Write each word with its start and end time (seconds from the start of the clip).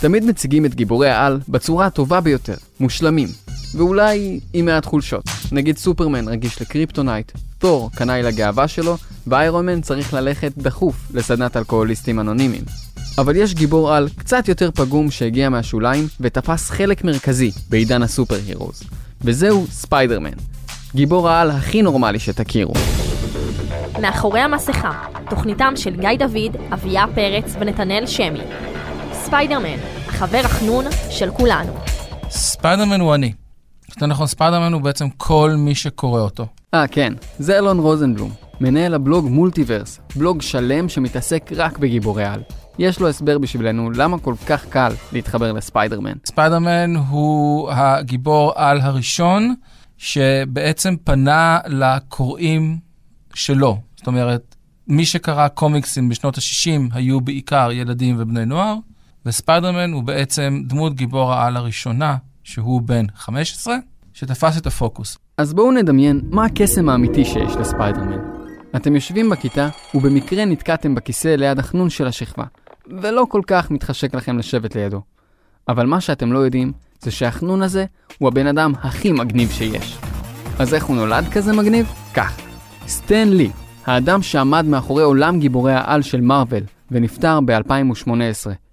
תמיד 0.00 0.24
מציגים 0.24 0.64
את 0.64 0.74
גיבורי 0.74 1.10
העל 1.10 1.38
בצורה 1.48 1.86
הטובה 1.86 2.20
ביותר, 2.20 2.54
מושלמים, 2.80 3.28
ואולי 3.74 4.40
עם 4.52 4.64
מעט 4.64 4.86
חולשות. 4.86 5.24
נגיד 5.52 5.78
סופרמן 5.78 6.28
רגיש 6.28 6.62
לקריפטונייט, 6.62 7.32
תור 7.58 7.90
קנאי 7.94 8.22
לגאווה 8.22 8.68
שלו, 8.68 8.96
ואיירומן 9.26 9.80
צריך 9.80 10.14
ללכת 10.14 10.52
דחוף 10.56 10.94
לסדנת 11.14 11.56
אלכוהוליסטים 11.56 12.20
אנונימיים. 12.20 12.62
אבל 13.18 13.36
יש 13.36 13.54
גיבור 13.54 13.92
על 13.92 14.08
קצת 14.16 14.48
יותר 14.48 14.70
פגום 14.70 15.10
שהגיע 15.10 15.48
מהשוליים 15.48 16.06
ותפס 16.20 16.70
חלק 16.70 17.04
מרכזי 17.04 17.50
בעידן 17.70 18.02
ה 18.02 18.08
super 18.08 18.36
heroes, 18.46 18.82
וזהו 19.20 19.66
ספיידרמן. 19.70 20.30
גיבור 20.94 21.28
העל 21.28 21.50
הכי 21.50 21.82
נורמלי 21.82 22.18
שתכירו. 22.18 22.74
מאחורי 24.00 24.40
המסכה, 24.40 24.92
תוכניתם 25.30 25.72
של 25.76 25.96
גיא 25.96 26.10
דוד, 26.18 26.56
אביה 26.72 27.04
פרץ 27.14 27.56
ונתנאל 27.60 28.06
שמי. 28.06 28.40
ספיידרמן, 29.28 29.78
החבר 30.06 30.40
החנון 30.44 30.84
של 31.10 31.30
כולנו. 31.30 31.72
ספיידרמן 32.30 33.00
הוא 33.00 33.14
אני. 33.14 33.32
יותר 33.90 34.06
נכון, 34.06 34.26
ספיידרמן 34.26 34.72
הוא 34.72 34.82
בעצם 34.82 35.08
כל 35.16 35.54
מי 35.58 35.74
שקורא 35.74 36.20
אותו. 36.20 36.46
אה, 36.74 36.86
כן, 36.86 37.12
זה 37.38 37.58
אלון 37.58 37.78
רוזנבלום, 37.78 38.30
מנהל 38.60 38.94
הבלוג 38.94 39.28
מולטיברס, 39.28 40.00
בלוג 40.16 40.42
שלם 40.42 40.88
שמתעסק 40.88 41.50
רק 41.56 41.78
בגיבורי 41.78 42.24
על. 42.24 42.42
יש 42.78 43.00
לו 43.00 43.08
הסבר 43.08 43.38
בשבילנו 43.38 43.90
למה 43.90 44.18
כל 44.18 44.34
כך 44.46 44.66
קל 44.66 44.92
להתחבר 45.12 45.52
לספיידרמן. 45.52 46.14
ספיידרמן 46.26 46.96
הוא 46.96 47.70
הגיבור 47.70 48.52
על 48.56 48.80
הראשון 48.80 49.54
שבעצם 49.98 50.94
פנה 51.04 51.58
לקוראים 51.66 52.78
שלו. 53.34 53.78
זאת 53.96 54.06
אומרת, 54.06 54.54
מי 54.86 55.06
שקרא 55.06 55.48
קומיקסים 55.48 56.08
בשנות 56.08 56.38
ה-60 56.38 56.94
היו 56.94 57.20
בעיקר 57.20 57.68
ילדים 57.72 58.16
ובני 58.18 58.44
נוער, 58.44 58.74
וספיידרמן 59.26 59.92
הוא 59.92 60.02
בעצם 60.02 60.62
דמות 60.66 60.94
גיבור 60.94 61.32
העל 61.32 61.56
הראשונה, 61.56 62.16
שהוא 62.44 62.82
בן 62.82 63.06
15, 63.16 63.76
שתפס 64.14 64.58
את 64.58 64.66
הפוקוס. 64.66 65.18
אז 65.38 65.54
בואו 65.54 65.72
נדמיין 65.72 66.20
מה 66.30 66.44
הקסם 66.44 66.88
האמיתי 66.88 67.24
שיש 67.24 67.56
לספיידרמן. 67.56 68.18
אתם 68.76 68.94
יושבים 68.94 69.30
בכיתה, 69.30 69.68
ובמקרה 69.94 70.44
נתקעתם 70.44 70.94
בכיסא 70.94 71.28
ליד 71.28 71.58
החנון 71.58 71.90
של 71.90 72.06
השכבה, 72.06 72.44
ולא 73.02 73.26
כל 73.30 73.42
כך 73.46 73.70
מתחשק 73.70 74.14
לכם 74.14 74.38
לשבת 74.38 74.76
לידו. 74.76 75.02
אבל 75.68 75.86
מה 75.86 76.00
שאתם 76.00 76.32
לא 76.32 76.38
יודעים, 76.38 76.72
זה 77.00 77.10
שהחנון 77.10 77.62
הזה 77.62 77.84
הוא 78.18 78.28
הבן 78.28 78.46
אדם 78.46 78.72
הכי 78.82 79.12
מגניב 79.12 79.50
שיש. 79.50 79.98
אז 80.58 80.74
איך 80.74 80.84
הוא 80.84 80.96
נולד 80.96 81.28
כזה 81.32 81.52
מגניב? 81.52 81.92
כך. 82.14 82.40
סטן 82.86 83.28
לי, 83.28 83.50
האדם 83.86 84.22
שעמד 84.22 84.64
מאחורי 84.64 85.02
עולם 85.02 85.40
גיבורי 85.40 85.72
העל 85.72 86.02
של 86.02 86.20
מארוול, 86.20 86.62
ונפטר 86.90 87.40
ב-2018, 87.40 88.10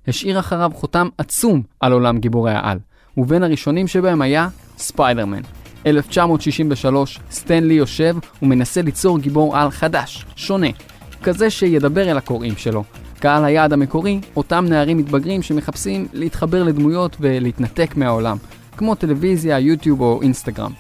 השאיר 0.08 0.40
אחריו 0.40 0.72
חותם 0.74 1.08
עצום 1.18 1.62
על 1.80 1.92
עולם 1.92 2.20
גיבורי 2.20 2.52
העל, 2.52 2.78
ובין 3.18 3.44
הראשונים 3.44 3.88
שבהם 3.88 4.22
היה 4.22 4.48
ספיידרמן. 4.78 5.42
1963, 5.86 7.20
סטנלי 7.32 7.74
יושב 7.74 8.16
ומנסה 8.42 8.82
ליצור 8.82 9.20
גיבור 9.20 9.58
על 9.58 9.72
חדש, 9.72 10.26
שונה, 10.36 10.68
כזה 11.24 11.50
שידבר 11.50 12.12
אל 12.12 12.18
הקוראים 12.18 12.56
שלו. 12.56 12.84
קהל 13.20 13.46
היעד 13.46 13.74
המקורי, 13.74 14.20
אותם 14.36 14.66
נערים 14.70 14.98
מתבגרים 14.98 15.42
שמחפשים 15.42 16.08
להתחבר 16.14 16.64
לדמויות 16.64 17.18
ולהתנתק 17.20 17.94
מהעולם, 17.96 18.38
כמו 18.78 18.96
טלוויזיה, 18.96 19.60
יוטיוב 19.60 20.02
או 20.02 20.22
אינסטגרם. 20.22 20.72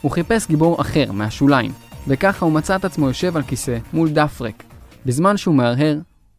הוא 0.00 0.10
חיפש 0.10 0.48
גיבור 0.48 0.80
אחר, 0.80 1.12
מהשוליים, 1.12 1.72
וככה 2.08 2.46
הוא 2.46 2.52
מצא 2.52 2.76
את 2.76 2.84
עצמו 2.84 3.08
יושב 3.08 3.36
על 3.36 3.42
כיסא 3.42 3.78
מול 3.92 4.08
דף 4.08 4.40
ריק. 4.40 4.62
בזמן 5.06 5.36
שהוא 5.36 5.54
מהרהר 5.54 5.98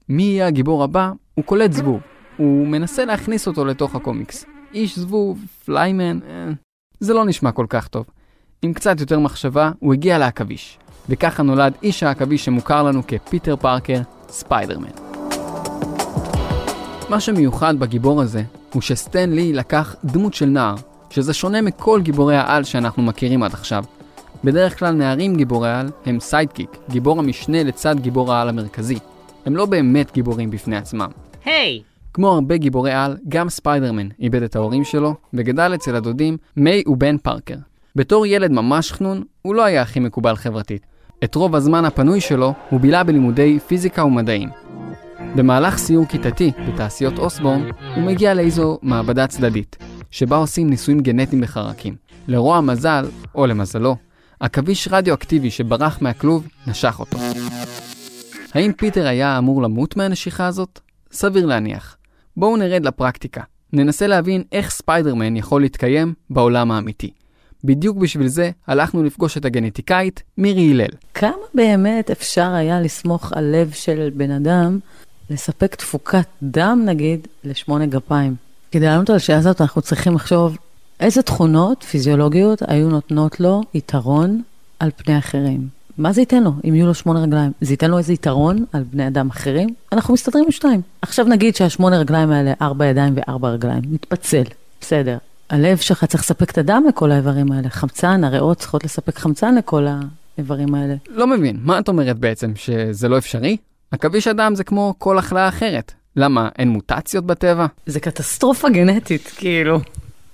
מי 0.09 0.23
יהיה 0.23 0.47
הגיבור 0.47 0.83
הבא, 0.83 1.11
הוא 1.35 1.45
קולט 1.45 1.71
זבוב. 1.71 1.99
הוא 2.37 2.67
מנסה 2.67 3.05
להכניס 3.05 3.47
אותו 3.47 3.65
לתוך 3.65 3.95
הקומיקס. 3.95 4.45
איש 4.73 4.99
זבוב, 4.99 5.45
פליימן, 5.65 6.19
אה, 6.27 6.51
זה 6.99 7.13
לא 7.13 7.25
נשמע 7.25 7.51
כל 7.51 7.65
כך 7.69 7.87
טוב. 7.87 8.05
עם 8.61 8.73
קצת 8.73 8.99
יותר 8.99 9.19
מחשבה, 9.19 9.71
הוא 9.79 9.93
הגיע 9.93 10.17
לעכביש. 10.17 10.77
וככה 11.09 11.43
נולד 11.43 11.73
איש 11.83 12.03
העכביש 12.03 12.45
שמוכר 12.45 12.83
לנו 12.83 13.01
כפיטר 13.07 13.55
פארקר, 13.55 14.01
ספיידרמן. 14.27 14.89
מה 17.09 17.19
שמיוחד 17.19 17.79
בגיבור 17.79 18.21
הזה, 18.21 18.43
הוא 18.73 18.81
שסטן 18.81 19.29
לי 19.29 19.53
לקח 19.53 19.95
דמות 20.05 20.33
של 20.33 20.45
נער, 20.45 20.75
שזה 21.09 21.33
שונה 21.33 21.61
מכל 21.61 22.01
גיבורי 22.03 22.35
העל 22.35 22.63
שאנחנו 22.63 23.03
מכירים 23.03 23.43
עד 23.43 23.53
עכשיו. 23.53 23.83
בדרך 24.43 24.79
כלל 24.79 24.93
נערים 24.93 25.35
גיבורי 25.35 25.69
העל 25.69 25.89
הם 26.05 26.19
sidekick, 26.19 26.77
גיבור 26.89 27.19
המשנה 27.19 27.63
לצד 27.63 27.99
גיבור 27.99 28.33
העל 28.33 28.49
המרכזי. 28.49 28.97
הם 29.45 29.55
לא 29.55 29.65
באמת 29.65 30.13
גיבורים 30.13 30.51
בפני 30.51 30.77
עצמם. 30.77 31.09
היי! 31.45 31.81
Hey. 31.91 31.94
כמו 32.15 32.33
הרבה 32.33 32.57
גיבורי 32.57 32.91
על, 32.91 33.17
גם 33.27 33.49
ספיידרמן 33.49 34.07
איבד 34.19 34.43
את 34.43 34.55
ההורים 34.55 34.83
שלו, 34.83 35.15
וגדל 35.33 35.71
אצל 35.75 35.95
הדודים 35.95 36.37
מיי 36.57 36.83
ובן 36.87 37.17
פארקר. 37.17 37.55
בתור 37.95 38.25
ילד 38.25 38.51
ממש 38.51 38.91
חנון, 38.91 39.23
הוא 39.41 39.55
לא 39.55 39.63
היה 39.63 39.81
הכי 39.81 39.99
מקובל 39.99 40.35
חברתית. 40.35 40.85
את 41.23 41.35
רוב 41.35 41.55
הזמן 41.55 41.85
הפנוי 41.85 42.21
שלו 42.21 42.53
הוא 42.69 42.79
בילה 42.79 43.03
בלימודי 43.03 43.59
פיזיקה 43.67 44.05
ומדעים. 44.05 44.49
במהלך 45.35 45.77
סיור 45.77 46.05
כיתתי 46.05 46.51
בתעשיות 46.67 47.19
אוסבורן, 47.19 47.69
הוא 47.95 48.03
מגיע 48.03 48.33
לאיזו 48.33 48.79
מעבדה 48.81 49.27
צדדית, 49.27 49.77
שבה 50.11 50.35
עושים 50.37 50.69
ניסויים 50.69 50.99
גנטיים 50.99 51.41
בחרקים. 51.41 51.95
לרוע 52.27 52.57
המזל, 52.57 53.05
או 53.35 53.47
למזלו, 53.47 53.95
עכביש 54.39 54.87
רדיואקטיבי 54.91 55.51
שברח 55.51 55.97
מהכלוב 56.01 56.47
נשך 56.67 56.99
אותו. 56.99 57.17
האם 58.53 58.71
פיטר 58.73 59.07
היה 59.07 59.37
אמור 59.37 59.61
למות 59.61 59.97
מהנשיכה 59.97 60.45
הזאת? 60.45 60.79
סביר 61.11 61.45
להניח. 61.45 61.97
בואו 62.37 62.57
נרד 62.57 62.85
לפרקטיקה. 62.85 63.41
ננסה 63.73 64.07
להבין 64.07 64.43
איך 64.51 64.71
ספיידרמן 64.71 65.35
יכול 65.35 65.61
להתקיים 65.61 66.13
בעולם 66.29 66.71
האמיתי. 66.71 67.11
בדיוק 67.63 67.97
בשביל 67.97 68.27
זה 68.27 68.51
הלכנו 68.67 69.03
לפגוש 69.03 69.37
את 69.37 69.45
הגנטיקאית 69.45 70.23
מירי 70.37 70.71
הלל. 70.71 70.91
כמה 71.13 71.31
באמת 71.53 72.11
אפשר 72.11 72.51
היה 72.53 72.81
לסמוך 72.81 73.33
על 73.33 73.43
לב 73.55 73.71
של 73.71 74.09
בן 74.15 74.31
אדם 74.31 74.79
לספק 75.29 75.75
תפוקת 75.75 76.27
דם, 76.43 76.81
נגיד, 76.85 77.27
לשמונה 77.43 77.85
גפיים? 77.85 78.35
כדי 78.71 78.85
לענות 78.85 79.09
על 79.09 79.15
השאלה 79.15 79.37
הזאת, 79.37 79.61
אנחנו 79.61 79.81
צריכים 79.81 80.15
לחשוב 80.15 80.57
איזה 80.99 81.21
תכונות 81.21 81.83
פיזיולוגיות 81.83 82.61
היו 82.67 82.89
נותנות 82.89 83.39
לו 83.39 83.61
יתרון 83.73 84.41
על 84.79 84.89
פני 84.95 85.17
אחרים. 85.17 85.74
מה 85.97 86.13
זה 86.13 86.21
ייתן 86.21 86.43
לו 86.43 86.51
אם 86.69 86.75
יהיו 86.75 86.87
לו 86.87 86.93
שמונה 86.93 87.19
רגליים? 87.23 87.51
זה 87.61 87.73
ייתן 87.73 87.91
לו 87.91 87.97
איזה 87.97 88.13
יתרון 88.13 88.65
על 88.73 88.83
בני 88.83 89.07
אדם 89.07 89.29
אחרים? 89.29 89.69
אנחנו 89.91 90.13
מסתדרים 90.13 90.45
עם 90.45 90.51
שתיים. 90.51 90.81
עכשיו 91.01 91.25
נגיד 91.25 91.55
שהשמונה 91.55 91.97
רגליים 91.97 92.31
האלה, 92.31 92.53
ארבע 92.61 92.85
ידיים 92.85 93.13
וארבע 93.17 93.49
רגליים, 93.49 93.81
מתפצל, 93.89 94.43
בסדר. 94.81 95.17
הלב 95.49 95.77
שלך 95.77 96.05
צריך 96.05 96.23
לספק 96.23 96.51
את 96.51 96.57
הדם 96.57 96.83
לכל 96.89 97.11
האיברים 97.11 97.51
האלה, 97.51 97.69
חמצן, 97.69 98.23
הריאות 98.23 98.57
צריכות 98.57 98.83
לספק 98.83 99.17
חמצן 99.17 99.55
לכל 99.55 99.85
האיברים 100.37 100.75
האלה. 100.75 100.95
לא 101.09 101.27
מבין, 101.27 101.57
מה 101.61 101.79
את 101.79 101.87
אומרת 101.87 102.19
בעצם, 102.19 102.51
שזה 102.55 103.09
לא 103.09 103.17
אפשרי? 103.17 103.57
עכביש 103.91 104.27
הדם 104.27 104.53
זה 104.55 104.63
כמו 104.63 104.93
כל 104.97 105.17
החלאה 105.17 105.47
אחרת. 105.47 105.91
למה, 106.15 106.49
אין 106.59 106.69
מוטציות 106.69 107.25
בטבע? 107.25 107.65
זה 107.85 107.99
קטסטרופה 107.99 108.69
גנטית, 108.69 109.31
כאילו. 109.37 109.79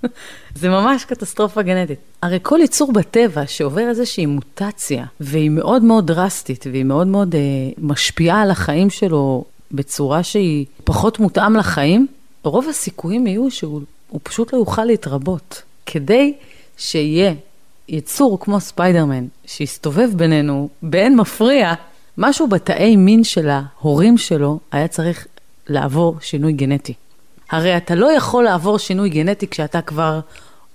זה 0.60 0.68
ממש 0.68 1.04
קטסטרופה 1.04 1.62
גנטית. 1.62 1.98
הרי 2.22 2.38
כל 2.42 2.58
יצור 2.62 2.92
בטבע 2.92 3.46
שעובר 3.46 3.88
איזושהי 3.88 4.26
מוטציה, 4.26 5.04
והיא 5.20 5.50
מאוד 5.50 5.84
מאוד 5.84 6.06
דרסטית, 6.06 6.66
והיא 6.72 6.84
מאוד 6.84 7.06
מאוד 7.06 7.34
אה, 7.34 7.40
משפיעה 7.78 8.42
על 8.42 8.50
החיים 8.50 8.90
שלו 8.90 9.44
בצורה 9.72 10.22
שהיא 10.22 10.66
פחות 10.84 11.18
מותאם 11.18 11.56
לחיים, 11.56 12.06
רוב 12.42 12.68
הסיכויים 12.68 13.26
יהיו 13.26 13.50
שהוא 13.50 13.82
פשוט 14.22 14.52
לא 14.52 14.58
יוכל 14.58 14.84
להתרבות. 14.84 15.62
כדי 15.86 16.34
שיהיה 16.76 17.34
יצור 17.88 18.40
כמו 18.40 18.60
ספיידרמן, 18.60 19.26
שיסתובב 19.46 20.10
בינינו 20.16 20.68
באין 20.82 21.16
מפריע, 21.16 21.74
משהו 22.18 22.48
בתאי 22.48 22.96
מין 22.96 23.24
של 23.24 23.48
ההורים 23.48 24.18
שלו 24.18 24.58
היה 24.72 24.88
צריך 24.88 25.26
לעבור 25.68 26.16
שינוי 26.20 26.52
גנטי. 26.52 26.94
הרי 27.52 27.76
אתה 27.76 27.94
לא 27.94 28.12
יכול 28.12 28.44
לעבור 28.44 28.78
שינוי 28.78 29.08
גנטי 29.08 29.46
כשאתה 29.46 29.80
כבר 29.80 30.20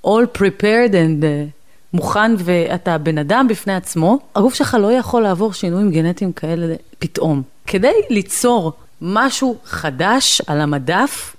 all 0.06 0.38
prepared 0.38 0.92
and 0.92 1.24
uh, 1.24 1.50
מוכן 1.94 2.32
ואתה 2.38 2.98
בן 2.98 3.18
אדם 3.18 3.48
בפני 3.50 3.76
עצמו, 3.76 4.20
הגוף 4.36 4.54
שלך 4.54 4.78
לא 4.82 4.92
יכול 4.92 5.24
לעבור 5.24 5.54
שינויים 5.54 5.92
גנטיים 5.92 6.32
כאלה 6.32 6.76
פתאום. 7.00 7.42
כדי 7.68 7.94
ליצור 8.10 8.74
משהו 9.02 9.58
חדש 9.66 10.42
על 10.48 10.62
המדף, 10.62 11.36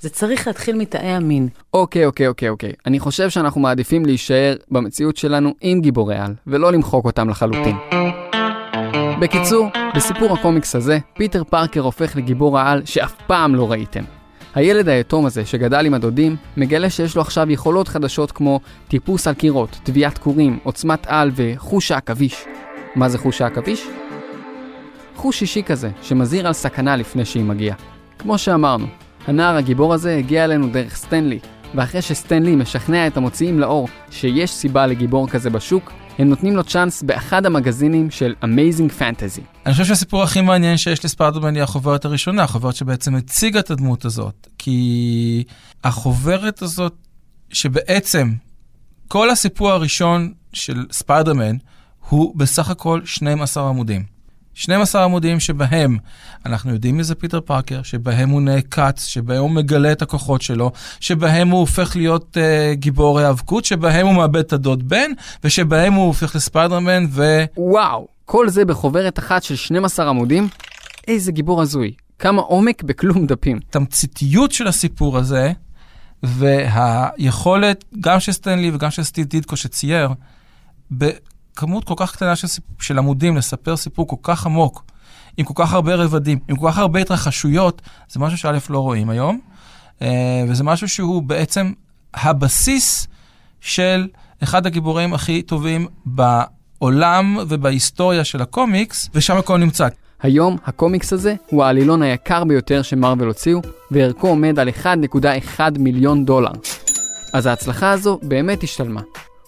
זה 0.00 0.10
צריך 0.10 0.46
להתחיל 0.46 0.76
מתאי 0.76 1.08
המין. 1.08 1.48
אוקיי, 1.74 2.06
אוקיי, 2.06 2.28
אוקיי, 2.28 2.48
אוקיי. 2.48 2.72
אני 2.86 3.00
חושב 3.00 3.30
שאנחנו 3.30 3.60
מעדיפים 3.60 4.06
להישאר 4.06 4.54
במציאות 4.70 5.16
שלנו 5.16 5.54
עם 5.60 5.80
גיבורי 5.80 6.16
על, 6.16 6.34
ולא 6.46 6.72
למחוק 6.72 7.04
אותם 7.04 7.28
לחלוטין. 7.28 7.76
בקיצור, 9.20 9.68
בסיפור 9.96 10.32
הקומיקס 10.32 10.76
הזה, 10.76 10.98
פיטר 11.16 11.44
פארקר 11.44 11.80
הופך 11.80 12.16
לגיבור 12.16 12.58
העל 12.58 12.82
שאף 12.84 13.14
פעם 13.26 13.54
לא 13.54 13.70
ראיתם. 13.70 14.21
הילד 14.54 14.88
היתום 14.88 15.26
הזה, 15.26 15.46
שגדל 15.46 15.86
עם 15.86 15.94
הדודים, 15.94 16.36
מגלה 16.56 16.90
שיש 16.90 17.16
לו 17.16 17.22
עכשיו 17.22 17.50
יכולות 17.50 17.88
חדשות 17.88 18.32
כמו 18.32 18.60
טיפוס 18.88 19.26
על 19.26 19.34
קירות, 19.34 19.78
טביעת 19.82 20.18
קורים, 20.18 20.58
עוצמת 20.62 21.06
על 21.06 21.30
וחוש 21.34 21.90
העכביש. 21.90 22.44
מה 22.94 23.08
זה 23.08 23.18
חוש 23.18 23.40
העכביש? 23.40 23.86
חוש 25.16 25.42
אישי 25.42 25.62
כזה, 25.62 25.90
שמזהיר 26.02 26.46
על 26.46 26.52
סכנה 26.52 26.96
לפני 26.96 27.24
שהיא 27.24 27.44
מגיעה. 27.44 27.76
כמו 28.18 28.38
שאמרנו, 28.38 28.86
הנער 29.26 29.56
הגיבור 29.56 29.94
הזה 29.94 30.16
הגיע 30.16 30.44
אלינו 30.44 30.68
דרך 30.68 30.96
סטנלי, 30.96 31.38
ואחרי 31.74 32.02
שסטנלי 32.02 32.56
משכנע 32.56 33.06
את 33.06 33.16
המוציאים 33.16 33.60
לאור 33.60 33.88
שיש 34.10 34.50
סיבה 34.50 34.86
לגיבור 34.86 35.28
כזה 35.28 35.50
בשוק, 35.50 35.92
הם 36.18 36.28
נותנים 36.28 36.56
לו 36.56 36.64
צ'אנס 36.64 37.02
באחד 37.02 37.46
המגזינים 37.46 38.10
של 38.10 38.34
Amazing 38.42 39.00
Fantasy. 39.00 39.40
אני 39.66 39.72
חושב 39.72 39.84
שהסיפור 39.84 40.22
הכי 40.22 40.40
מעניין 40.40 40.76
שיש 40.76 41.04
לספיידרמן 41.04 41.54
היא 41.54 41.62
החוברת 41.62 42.04
הראשונה, 42.04 42.42
החוברת 42.42 42.76
שבעצם 42.76 43.14
הציגה 43.14 43.60
את 43.60 43.70
הדמות 43.70 44.04
הזאת. 44.04 44.46
כי 44.58 45.44
החוברת 45.84 46.62
הזאת, 46.62 46.94
שבעצם 47.52 48.32
כל 49.08 49.30
הסיפור 49.30 49.70
הראשון 49.70 50.32
של 50.52 50.86
ספיידרמן 50.92 51.56
הוא 52.08 52.36
בסך 52.36 52.70
הכל 52.70 53.00
12 53.04 53.68
עמודים. 53.68 54.02
12 54.54 55.04
עמודים 55.04 55.40
שבהם 55.40 55.96
אנחנו 56.46 56.72
יודעים 56.72 56.96
מי 56.96 57.04
זה 57.04 57.14
פיטר 57.14 57.40
פארקר, 57.40 57.82
שבהם 57.82 58.28
הוא 58.30 58.42
נעקץ, 58.42 59.04
שבהם 59.04 59.40
הוא 59.40 59.50
מגלה 59.50 59.92
את 59.92 60.02
הכוחות 60.02 60.42
שלו, 60.42 60.72
שבהם 61.00 61.48
הוא 61.48 61.60
הופך 61.60 61.96
להיות 61.96 62.36
uh, 62.36 62.74
גיבור 62.74 63.18
היאבקות, 63.18 63.64
שבהם 63.64 64.06
הוא 64.06 64.14
מאבד 64.14 64.36
את 64.36 64.52
הדוד 64.52 64.88
בן, 64.88 65.10
ושבהם 65.44 65.92
הוא 65.92 66.06
הופך 66.06 66.36
לספיידרמן 66.36 67.04
ו... 67.10 67.44
וואו, 67.56 68.06
כל 68.24 68.48
זה 68.48 68.64
בחוברת 68.64 69.18
אחת 69.18 69.42
של 69.42 69.56
12 69.56 70.08
עמודים? 70.08 70.48
איזה 71.08 71.32
גיבור 71.32 71.62
הזוי. 71.62 71.92
כמה 72.18 72.42
עומק 72.42 72.82
בכלום 72.82 73.26
דפים. 73.26 73.60
תמציתיות 73.70 74.52
של 74.52 74.66
הסיפור 74.66 75.18
הזה, 75.18 75.52
והיכולת, 76.22 77.84
גם 78.00 78.20
של 78.20 78.32
סטן 78.32 78.55
לי 78.55 78.70
וגם 78.74 78.90
של 78.90 79.02
סטיב 79.02 79.26
דיטקו 79.26 79.56
שצייר, 79.56 80.08
כמות 81.56 81.84
כל 81.84 81.94
כך 81.96 82.12
קטנה 82.12 82.36
של, 82.36 82.48
של 82.80 82.98
עמודים 82.98 83.36
לספר 83.36 83.76
סיפור 83.76 84.08
כל 84.08 84.16
כך 84.22 84.46
עמוק, 84.46 84.84
עם 85.36 85.44
כל 85.44 85.54
כך 85.56 85.72
הרבה 85.72 85.94
רבדים, 85.94 86.38
עם 86.48 86.56
כל 86.56 86.68
כך 86.70 86.78
הרבה 86.78 87.00
התרחשויות, 87.00 87.82
זה 88.08 88.20
משהו 88.20 88.38
שא' 88.38 88.58
לא 88.70 88.78
רואים 88.78 89.10
היום, 89.10 89.40
אה, 90.02 90.44
וזה 90.48 90.64
משהו 90.64 90.88
שהוא 90.88 91.22
בעצם 91.22 91.72
הבסיס 92.14 93.06
של 93.60 94.08
אחד 94.42 94.66
הגיבורים 94.66 95.14
הכי 95.14 95.42
טובים 95.42 95.86
בעולם 96.06 97.38
ובהיסטוריה 97.48 98.24
של 98.24 98.42
הקומיקס, 98.42 99.08
ושם 99.14 99.36
הכל 99.36 99.58
נמצא. 99.58 99.88
היום 100.22 100.56
הקומיקס 100.64 101.12
הזה 101.12 101.34
הוא 101.46 101.64
העלילון 101.64 102.02
היקר 102.02 102.44
ביותר 102.44 102.82
שמרוויל 102.82 103.28
הוציאו, 103.28 103.60
וערכו 103.90 104.28
עומד 104.28 104.58
על 104.58 104.68
1.1 104.68 105.60
מיליון 105.78 106.24
דולר. 106.24 106.52
אז 107.34 107.46
ההצלחה 107.46 107.90
הזו 107.90 108.18
באמת 108.22 108.62
השתלמה. 108.62 109.00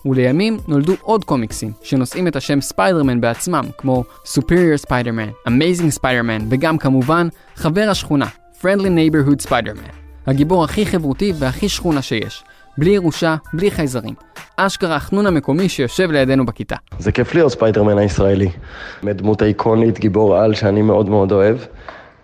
ולימים 0.06 0.59
נולדו 0.69 0.95
עוד 1.03 1.25
קומיקסים 1.25 1.73
שנושאים 1.83 2.29
את 2.29 2.37
השם 2.37 2.61
ספיידרמן 2.61 3.21
בעצמם, 3.21 3.65
כמו 3.79 4.05
Superior 4.25 4.87
Spider-Man, 4.89 5.49
Amazing 5.49 5.99
Spider-Man, 5.99 6.43
וגם 6.49 6.79
כמובן 6.79 7.29
חבר 7.56 7.87
השכונה, 7.91 8.27
Friendly 8.61 8.89
Neighborhood 8.89 9.47
Spider-Man. 9.49 9.93
הגיבור 10.27 10.65
הכי 10.65 10.87
חברותי 10.87 11.33
והכי 11.39 11.69
שכונה 11.69 12.03
שיש. 12.03 12.45
בלי 12.79 12.91
ירושה, 12.91 13.37
בלי 13.53 13.71
חייזרים. 13.71 14.15
אשכרה 14.56 14.97
החנון 14.97 15.27
המקומי 15.27 15.69
שיושב 15.69 16.11
לידינו 16.11 16.47
בכיתה. 16.47 16.77
זה 16.99 17.12
כיף 17.12 17.35
להיות 17.35 17.53
ספיידרמן 17.53 17.99
הישראלי. 17.99 18.49
דמות 19.05 19.43
איקונית, 19.43 20.01
גיבור 20.01 20.37
על 20.37 20.55
שאני 20.55 20.83
מאוד 20.83 21.09
מאוד 21.09 21.33
אוהב, 21.33 21.56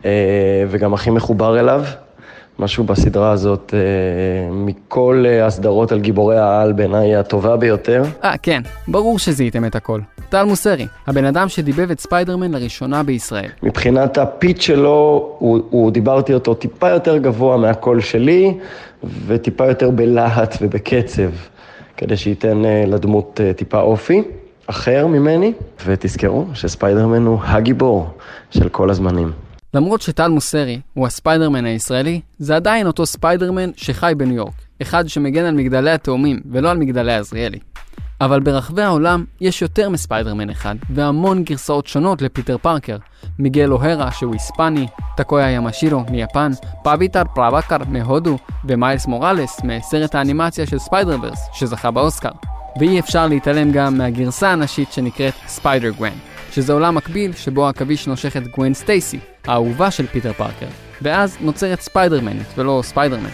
אה, 0.04 0.64
וגם 0.70 0.94
הכי 0.94 1.10
מחובר 1.10 1.60
אליו. 1.60 1.84
משהו 2.60 2.84
בסדרה 2.84 3.30
הזאת, 3.30 3.74
אה, 3.74 4.50
מכל 4.52 5.24
אה, 5.26 5.46
הסדרות 5.46 5.92
על 5.92 6.00
גיבורי 6.00 6.38
העל 6.38 6.72
בעיניי 6.72 7.16
הטובה 7.16 7.56
ביותר. 7.56 8.02
אה, 8.24 8.34
כן, 8.42 8.62
ברור 8.88 9.18
שזיהיתם 9.18 9.64
את 9.64 9.74
הכל. 9.74 10.00
טל 10.28 10.44
מוסרי, 10.44 10.86
הבן 11.06 11.24
אדם 11.24 11.48
שדיבב 11.48 11.90
את 11.90 12.00
ספיידרמן 12.00 12.50
לראשונה 12.50 13.02
בישראל. 13.02 13.48
מבחינת 13.62 14.18
הפיץ 14.18 14.60
שלו, 14.60 15.28
הוא, 15.38 15.60
הוא 15.70 15.90
דיברתי 15.90 16.34
אותו 16.34 16.54
טיפה 16.54 16.88
יותר 16.88 17.18
גבוה 17.18 17.56
מהקול 17.56 18.00
שלי, 18.00 18.54
וטיפה 19.26 19.66
יותר 19.66 19.90
בלהט 19.90 20.56
ובקצב, 20.60 21.30
כדי 21.96 22.16
שייתן 22.16 22.64
אה, 22.64 22.84
לדמות 22.86 23.40
טיפה 23.56 23.80
אופי. 23.80 24.22
אחר 24.66 25.06
ממני, 25.06 25.52
ותזכרו 25.86 26.46
שספיידרמן 26.54 27.26
הוא 27.26 27.38
הגיבור 27.42 28.06
של 28.50 28.68
כל 28.68 28.90
הזמנים. 28.90 29.32
למרות 29.74 30.00
שטל 30.00 30.28
מוסרי 30.28 30.80
הוא 30.94 31.06
הספיידרמן 31.06 31.64
הישראלי, 31.64 32.20
זה 32.38 32.56
עדיין 32.56 32.86
אותו 32.86 33.06
ספיידרמן 33.06 33.70
שחי 33.76 34.12
בניו 34.16 34.36
יורק, 34.36 34.52
אחד 34.82 35.08
שמגן 35.08 35.44
על 35.44 35.54
מגדלי 35.54 35.90
התאומים 35.90 36.40
ולא 36.50 36.70
על 36.70 36.78
מגדלי 36.78 37.14
עזריאלי. 37.14 37.58
אבל 38.20 38.40
ברחבי 38.40 38.82
העולם 38.82 39.24
יש 39.40 39.62
יותר 39.62 39.88
מספיידרמן 39.88 40.50
אחד, 40.50 40.74
והמון 40.90 41.44
גרסאות 41.44 41.86
שונות 41.86 42.22
לפיטר 42.22 42.58
פארקר. 42.58 42.96
מיגל 43.38 43.72
אוהרה 43.72 44.12
שהוא 44.12 44.32
היספני, 44.32 44.86
טקויה 45.16 45.50
ימשירו 45.50 46.04
מיפן, 46.10 46.52
פאביטר 46.82 47.22
פרבקר 47.34 47.76
מהודו, 47.88 48.38
ומיילס 48.64 49.06
מוראלס 49.06 49.60
מסרט 49.64 50.14
האנימציה 50.14 50.66
של 50.66 50.78
ספיידר-ורס 50.78 51.48
שזכה 51.52 51.90
באוסקר. 51.90 52.30
ואי 52.78 53.00
אפשר 53.00 53.26
להתעלם 53.26 53.72
גם 53.72 53.98
מהגרסה 53.98 54.52
הנשית 54.52 54.92
שנקראת 54.92 55.34
ספיידר 55.46 55.90
גוון, 55.90 56.29
שזה 56.52 56.72
עולם 56.72 56.94
מקביל 56.94 57.32
שבו 57.32 57.66
עכביש 57.68 58.06
נושך 58.06 58.36
את 58.36 58.48
גוון 58.48 58.74
סטייסי, 58.74 59.18
האהובה 59.46 59.90
של 59.90 60.06
פיטר 60.06 60.32
פארקר, 60.32 60.66
ואז 61.02 61.36
נוצרת 61.40 61.80
ספיידרמנית 61.80 62.46
ולא 62.56 62.80
ספיידרמן. 62.84 63.30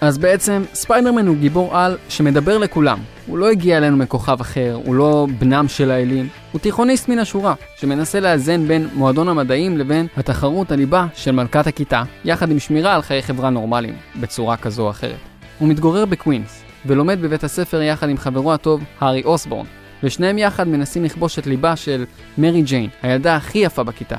אז 0.00 0.18
בעצם 0.18 0.62
ספיידרמן 0.74 1.26
הוא 1.26 1.36
גיבור 1.36 1.76
על 1.76 1.96
שמדבר 2.08 2.58
לכולם. 2.58 2.98
הוא 3.26 3.38
לא 3.38 3.50
הגיע 3.50 3.78
אלינו 3.78 3.96
מכוכב 3.96 4.40
אחר, 4.40 4.78
הוא 4.84 4.94
לא 4.94 5.26
בנם 5.38 5.68
של 5.68 5.90
האלים, 5.90 6.28
הוא 6.52 6.60
תיכוניסט 6.60 7.08
מן 7.08 7.18
השורה, 7.18 7.54
שמנסה 7.76 8.20
לאזן 8.20 8.68
בין 8.68 8.88
מועדון 8.94 9.28
המדעים 9.28 9.78
לבין 9.78 10.06
התחרות 10.16 10.72
על 10.72 10.83
ליבה 10.83 11.06
של 11.14 11.30
מלכת 11.30 11.66
הכיתה, 11.66 12.02
יחד 12.24 12.50
עם 12.50 12.58
שמירה 12.58 12.94
על 12.94 13.02
חיי 13.02 13.22
חברה 13.22 13.50
נורמליים, 13.50 13.94
בצורה 14.20 14.56
כזו 14.56 14.82
או 14.82 14.90
אחרת. 14.90 15.18
הוא 15.58 15.68
מתגורר 15.68 16.04
בקווינס, 16.04 16.62
ולומד 16.86 17.22
בבית 17.22 17.44
הספר 17.44 17.82
יחד 17.82 18.08
עם 18.08 18.16
חברו 18.16 18.52
הטוב, 18.52 18.80
הארי 19.00 19.22
אוסבורן, 19.24 19.66
ושניהם 20.02 20.38
יחד 20.38 20.68
מנסים 20.68 21.04
לכבוש 21.04 21.38
את 21.38 21.46
ליבה 21.46 21.76
של 21.76 22.04
מרי 22.38 22.62
ג'יין, 22.62 22.88
הילדה 23.02 23.36
הכי 23.36 23.58
יפה 23.58 23.82
בכיתה. 23.82 24.16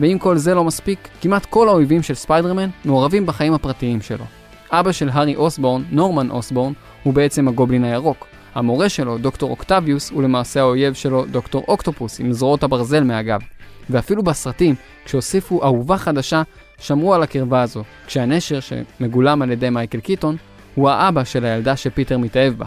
ואם 0.00 0.18
כל 0.20 0.36
זה 0.36 0.54
לא 0.54 0.64
מספיק, 0.64 1.08
כמעט 1.20 1.46
כל 1.46 1.68
האויבים 1.68 2.02
של 2.02 2.14
ספיידרמן 2.14 2.68
מעורבים 2.84 3.26
בחיים 3.26 3.54
הפרטיים 3.54 4.00
שלו. 4.00 4.24
אבא 4.70 4.92
של 4.92 5.08
הארי 5.12 5.36
אוסבורן, 5.36 5.82
נורמן 5.90 6.30
אוסבורן, 6.30 6.72
הוא 7.02 7.14
בעצם 7.14 7.48
הגובלין 7.48 7.84
הירוק. 7.84 8.26
המורה 8.54 8.88
שלו, 8.88 9.18
דוקטור 9.18 9.50
אוקטביוס, 9.50 10.10
הוא 10.10 10.22
למעשה 10.22 10.60
האויב 10.60 10.94
שלו, 10.94 11.24
דוקטור 11.30 11.64
אוקטופוס, 11.68 12.20
עם 12.20 12.32
זרועות 12.32 12.62
הברזל 12.62 13.04
מהגב. 13.04 13.40
ואפילו 13.90 14.22
בסרטים, 14.22 14.74
כשהוסיפו 15.04 15.64
אהובה 15.64 15.98
חדשה, 15.98 16.42
שמרו 16.78 17.14
על 17.14 17.22
הקרבה 17.22 17.62
הזו, 17.62 17.82
כשהנשר, 18.06 18.60
שמגולם 18.60 19.42
על 19.42 19.50
ידי 19.50 19.70
מייקל 19.70 20.00
קיטון, 20.00 20.36
הוא 20.74 20.90
האבא 20.90 21.24
של 21.24 21.44
הילדה 21.44 21.76
שפיטר 21.76 22.18
מתאהב 22.18 22.52
בה. 22.52 22.66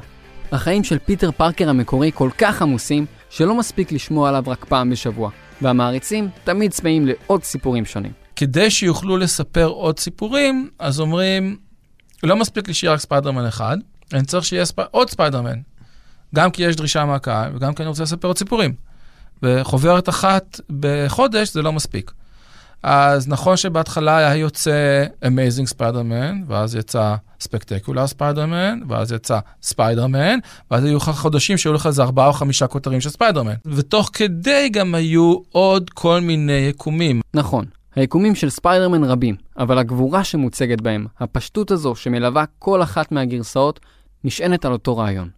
החיים 0.51 0.83
של 0.83 0.97
פיטר 0.99 1.31
פארקר 1.31 1.69
המקורי 1.69 2.11
כל 2.13 2.29
כך 2.37 2.61
עמוסים, 2.61 3.05
שלא 3.29 3.55
מספיק 3.55 3.91
לשמוע 3.91 4.29
עליו 4.29 4.43
רק 4.47 4.65
פעם 4.65 4.89
בשבוע, 4.89 5.29
והמעריצים 5.61 6.29
תמיד 6.43 6.71
צמאים 6.71 7.07
לעוד 7.07 7.43
סיפורים 7.43 7.85
שונים. 7.85 8.11
כדי 8.35 8.71
שיוכלו 8.71 9.17
לספר 9.17 9.65
עוד 9.65 9.99
סיפורים, 9.99 10.69
אז 10.79 10.99
אומרים, 10.99 11.57
לא 12.23 12.35
מספיק 12.35 12.67
לי 12.67 12.73
שיהיה 12.73 12.93
רק 12.93 12.99
ספיידרמן 12.99 13.45
אחד, 13.45 13.77
אני 14.13 14.23
צריך 14.23 14.45
שיהיה 14.45 14.65
ספ... 14.65 14.79
עוד 14.91 15.09
ספיידרמן. 15.09 15.59
גם 16.35 16.51
כי 16.51 16.63
יש 16.63 16.75
דרישה 16.75 17.05
מהקהל, 17.05 17.55
וגם 17.55 17.73
כי 17.73 17.83
אני 17.83 17.89
רוצה 17.89 18.03
לספר 18.03 18.27
עוד 18.27 18.37
סיפורים. 18.37 18.73
וחוברת 19.43 20.09
אחת 20.09 20.59
בחודש 20.79 21.53
זה 21.53 21.61
לא 21.61 21.73
מספיק. 21.73 22.11
אז 22.83 23.27
נכון 23.27 23.57
שבהתחלה 23.57 24.17
היה 24.17 24.35
יוצא 24.35 25.05
Amazing 25.23 25.73
Spider-Man, 25.73 26.35
ואז 26.47 26.75
יצא 26.75 27.15
Spectacular 27.43 28.13
Spider-Man, 28.17 28.83
ואז 28.87 29.11
יצא 29.11 29.39
Spider-Man, 29.65 30.39
ואז 30.71 30.83
היו 30.83 30.97
לך 30.97 31.09
חודשים 31.09 31.57
שהיו 31.57 31.73
לך 31.73 31.87
איזה 31.87 32.03
ארבעה 32.03 32.27
או 32.27 32.33
חמישה 32.33 32.67
כותרים 32.67 33.01
של 33.01 33.09
ספיידרמן. 33.09 33.53
ותוך 33.65 34.09
כדי 34.13 34.69
גם 34.71 34.95
היו 34.95 35.35
עוד 35.51 35.89
כל 35.89 36.21
מיני 36.21 36.53
יקומים. 36.53 37.21
נכון, 37.33 37.65
היקומים 37.95 38.35
של 38.35 38.49
ספיידרמן 38.49 39.03
רבים, 39.03 39.35
אבל 39.57 39.77
הגבורה 39.77 40.23
שמוצגת 40.23 40.81
בהם, 40.81 41.05
הפשטות 41.19 41.71
הזו 41.71 41.95
שמלווה 41.95 42.43
כל 42.59 42.83
אחת 42.83 43.11
מהגרסאות, 43.11 43.79
נשענת 44.23 44.65
על 44.65 44.71
אותו 44.71 44.97
רעיון. 44.97 45.29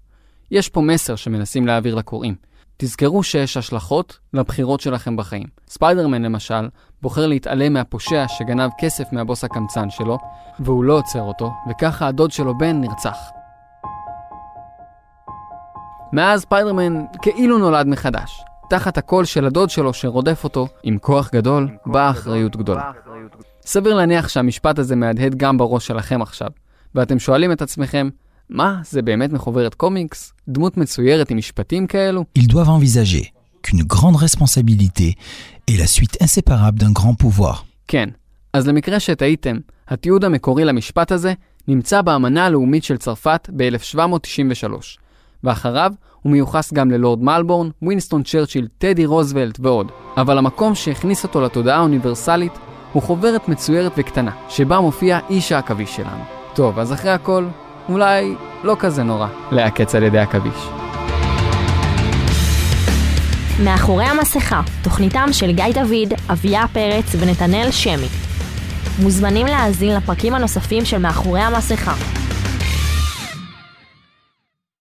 יש 0.51 0.69
פה 0.69 0.81
מסר 0.81 1.15
שמנסים 1.15 1.67
להעביר 1.67 1.95
לקוראים. 1.95 2.35
תזכרו 2.83 3.23
שיש 3.23 3.57
השלכות 3.57 4.19
לבחירות 4.33 4.81
שלכם 4.81 5.15
בחיים. 5.15 5.47
ספיידרמן 5.67 6.21
למשל, 6.21 6.69
בוחר 7.01 7.27
להתעלם 7.27 7.73
מהפושע 7.73 8.25
שגנב 8.27 8.69
כסף 8.79 9.03
מהבוס 9.11 9.43
הקמצן 9.43 9.89
שלו, 9.89 10.17
והוא 10.59 10.83
לא 10.83 10.93
עוצר 10.93 11.21
אותו, 11.21 11.51
וככה 11.69 12.07
הדוד 12.07 12.31
שלו 12.31 12.57
בן 12.57 12.81
נרצח. 12.81 13.17
מאז 16.13 16.41
ספיידרמן 16.41 17.05
כאילו 17.21 17.57
נולד 17.57 17.87
מחדש. 17.87 18.43
תחת 18.69 18.97
הקול 18.97 19.25
של 19.25 19.45
הדוד 19.45 19.69
שלו 19.69 19.93
שרודף 19.93 20.43
אותו, 20.43 20.67
עם 20.83 20.97
כוח 20.97 21.29
גדול, 21.33 21.69
באה 21.85 22.09
אחריות 22.09 22.55
גדולה. 22.55 22.91
סביר 23.65 23.93
להניח 23.93 24.27
שהמשפט 24.27 24.79
הזה 24.79 24.95
מהדהד 24.95 25.35
גם 25.35 25.57
בראש 25.57 25.87
שלכם 25.87 26.21
עכשיו, 26.21 26.49
ואתם 26.95 27.19
שואלים 27.19 27.51
את 27.51 27.61
עצמכם, 27.61 28.09
מה, 28.51 28.81
זה 28.83 29.01
באמת 29.01 29.31
מחוברת 29.31 29.73
קומיקס? 29.75 30.33
דמות 30.49 30.77
מצוירת 30.77 31.31
עם 31.31 31.37
משפטים 31.37 31.87
כאלו? 31.87 32.25
Ils 32.39 32.47
doivent 32.47 32.69
envisager 32.79 33.25
qu'une 33.63 33.83
grande 33.83 34.15
responsabilité 34.15 35.13
est 35.69 35.77
la 35.77 35.87
suite 35.87 36.17
inséparable 36.21 36.79
d'un 36.79 36.91
grand 36.91 37.15
pouvoir. 37.23 37.63
כן. 37.87 38.09
אז 38.53 38.67
למקרה 38.67 38.99
שטעיתם, 38.99 39.57
התיעוד 39.87 40.25
המקורי 40.25 40.65
למשפט 40.65 41.11
הזה 41.11 41.33
נמצא 41.67 42.01
באמנה 42.01 42.45
הלאומית 42.45 42.83
של 42.83 42.97
צרפת 42.97 43.49
ב-1793, 43.55 44.71
ואחריו 45.43 45.91
הוא 46.21 46.31
מיוחס 46.31 46.73
גם 46.73 46.91
ללורד 46.91 47.23
מלבורן, 47.23 47.69
ווינסטון 47.81 48.23
צ'רצ'יל, 48.23 48.67
טדי 48.77 49.05
רוזוולט 49.05 49.59
ועוד. 49.59 49.91
אבל 50.17 50.37
המקום 50.37 50.75
שהכניס 50.75 51.23
אותו 51.23 51.41
לתודעה 51.41 51.77
האוניברסלית 51.77 52.53
הוא 52.93 53.03
חוברת 53.03 53.47
מצוירת 53.47 53.91
וקטנה, 53.97 54.31
שבה 54.49 54.79
מופיע 54.79 55.19
איש 55.29 55.51
העכביש 55.51 55.95
שלנו. 55.95 56.23
טוב, 56.53 56.79
אז 56.79 56.93
אחרי 56.93 57.11
הכל, 57.11 57.45
אולי 57.89 58.35
לא 58.63 58.75
כזה 58.79 59.03
נורא 59.03 59.27
להעקץ 59.51 59.95
על 59.95 60.03
ידי 60.03 60.19
עכביש. 60.19 60.67
מאחורי 63.63 64.05
המסכה, 64.05 64.61
תוכניתם 64.83 65.29
של 65.31 65.51
גיא 65.51 65.65
דוד, 65.73 66.13
אביה 66.29 66.65
פרץ 66.73 67.15
ונתנאל 67.19 67.71
שמי. 67.71 68.07
מוזמנים 68.99 69.47
להאזין 69.47 69.95
לפרקים 69.95 70.35
הנוספים 70.35 70.85
של 70.85 70.97
מאחורי 70.97 71.41
המסכה, 71.41 71.93